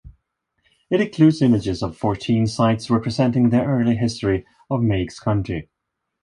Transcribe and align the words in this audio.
It 0.89 0.99
includes 0.99 1.43
images 1.43 1.83
of 1.83 1.95
fourteen 1.95 2.47
sites 2.47 2.89
representing 2.89 3.51
the 3.51 3.63
early 3.63 3.95
history 3.95 4.47
of 4.67 4.81
Meigs 4.81 5.19
County. 5.19 5.69